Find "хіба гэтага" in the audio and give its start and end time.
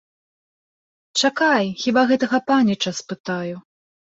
1.83-2.37